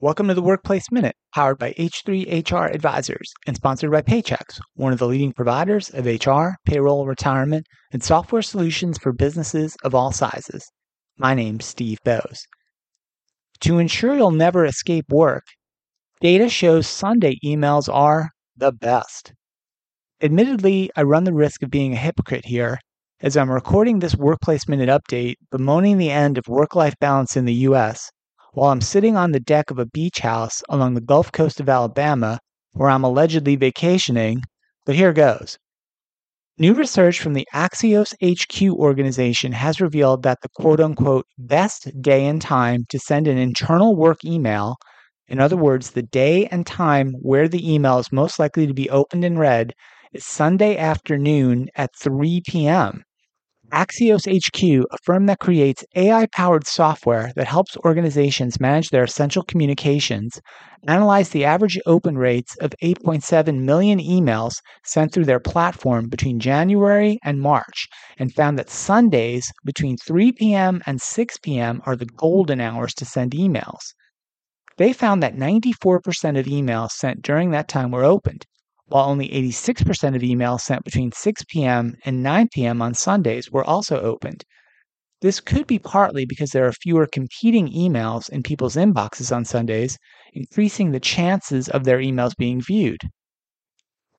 [0.00, 5.00] Welcome to the Workplace Minute, powered by H3HR Advisors and sponsored by Paychex, one of
[5.00, 10.70] the leading providers of HR, payroll, retirement, and software solutions for businesses of all sizes.
[11.16, 12.46] My name's Steve Boese.
[13.62, 15.42] To ensure you'll never escape work,
[16.20, 19.32] data shows Sunday emails are the best.
[20.22, 22.78] Admittedly, I run the risk of being a hypocrite here,
[23.20, 27.46] as I'm recording this Workplace Minute update bemoaning the end of work life balance in
[27.46, 28.12] the U.S
[28.52, 31.68] while I'm sitting on the deck of a beach house along the Gulf Coast of
[31.68, 32.38] Alabama
[32.72, 34.42] where I'm allegedly vacationing,
[34.86, 35.58] but here goes.
[36.58, 42.26] New research from the Axios HQ organization has revealed that the quote unquote best day
[42.26, 44.76] and time to send an internal work email,
[45.28, 48.90] in other words, the day and time where the email is most likely to be
[48.90, 49.72] opened and read,
[50.12, 53.04] is Sunday afternoon at 3 p.m.
[53.72, 59.42] Axios HQ, a firm that creates AI powered software that helps organizations manage their essential
[59.42, 60.40] communications,
[60.86, 67.18] analyzed the average open rates of 8.7 million emails sent through their platform between January
[67.22, 70.80] and March and found that Sundays between 3 p.m.
[70.86, 71.82] and 6 p.m.
[71.84, 73.92] are the golden hours to send emails.
[74.78, 78.46] They found that 94% of emails sent during that time were opened,
[78.88, 81.94] while only 86% of emails sent between 6 p.m.
[82.04, 82.82] and 9 p.m.
[82.82, 84.44] on Sundays were also opened.
[85.20, 89.98] This could be partly because there are fewer competing emails in people's inboxes on Sundays,
[90.32, 93.00] increasing the chances of their emails being viewed.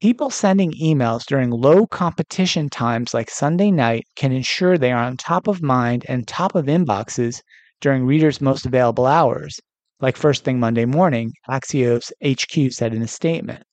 [0.01, 5.17] People sending emails during low competition times like Sunday night can ensure they are on
[5.17, 7.41] top of mind and top of inboxes
[7.81, 9.59] during readers' most available hours,
[10.01, 13.63] like first thing Monday morning, Axios HQ said in a statement.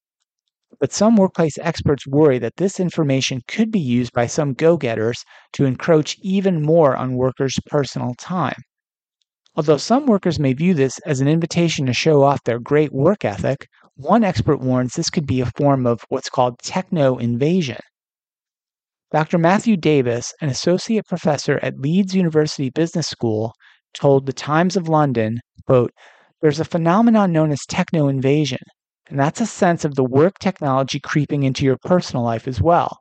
[0.79, 5.25] But some workplace experts worry that this information could be used by some go getters
[5.53, 8.61] to encroach even more on workers' personal time.
[9.55, 13.25] Although some workers may view this as an invitation to show off their great work
[13.25, 17.81] ethic, one expert warns this could be a form of what's called techno invasion.
[19.13, 19.39] Dr.
[19.39, 23.55] Matthew Davis, an associate professor at Leeds University Business School,
[23.95, 25.93] told the Times of London, quote,
[26.43, 28.59] There's a phenomenon known as techno invasion
[29.09, 32.99] and that's a sense of the work technology creeping into your personal life as well.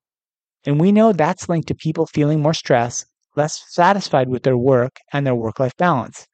[0.66, 3.06] And we know that's linked to people feeling more stress,
[3.36, 6.28] less satisfied with their work, and their work life balance.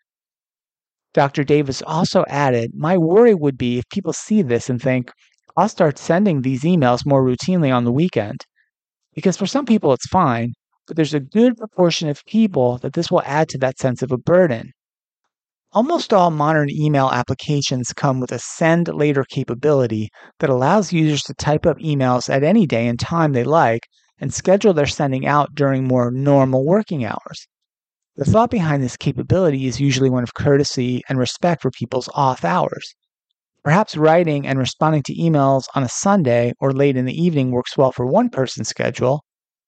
[1.14, 1.44] Dr.
[1.44, 5.12] Davis also added, My worry would be if people see this and think,
[5.58, 8.46] I'll start sending these emails more routinely on the weekend.
[9.14, 10.53] Because for some people it's fine,
[10.88, 14.12] but there's a good proportion of people that this will add to that sense of
[14.12, 14.72] a burden.
[15.74, 20.09] Almost all modern email applications come with a send later capability
[20.40, 23.88] that allows users to type up emails at any day and time they like
[24.20, 27.48] and schedule their sending out during more normal working hours.
[28.18, 32.44] The thought behind this capability is usually one of courtesy and respect for people's off
[32.44, 32.94] hours.
[33.64, 37.78] Perhaps writing and responding to emails on a Sunday or late in the evening works
[37.78, 39.24] well for one person's schedule,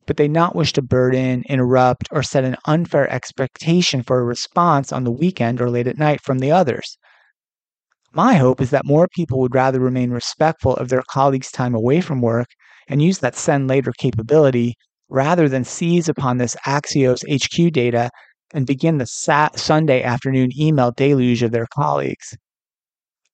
[0.06, 4.92] but they not wish to burden, interrupt, or set an unfair expectation for a response
[4.92, 6.98] on the weekend or late at night from the others.
[8.14, 12.00] My hope is that more people would rather remain respectful of their colleagues' time away
[12.00, 12.48] from work
[12.88, 14.76] and use that send later capability
[15.10, 18.10] rather than seize upon this Axios HQ data
[18.54, 22.36] and begin the sat- Sunday afternoon email deluge of their colleagues.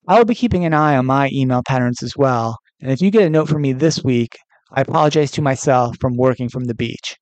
[0.08, 3.10] I will be keeping an eye on my email patterns as well, and if you
[3.10, 4.36] get a note from me this week,
[4.72, 7.16] I apologize to myself from working from the beach.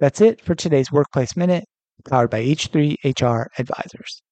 [0.00, 1.64] That's it for today's Workplace Minute,
[2.08, 4.22] powered by H3HR Advisors.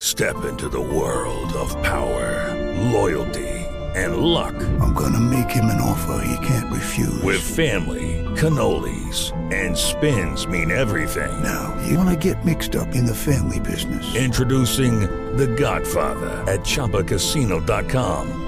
[0.00, 2.54] Step into the world of power,
[2.92, 3.48] loyalty,
[3.96, 4.54] and luck.
[4.80, 7.22] I'm going to make him an offer he can't refuse.
[7.22, 11.42] With family, cannolis, and spins mean everything.
[11.42, 14.14] Now, you want to get mixed up in the family business.
[14.14, 15.00] Introducing
[15.36, 18.47] The Godfather at ChumbaCasino.com.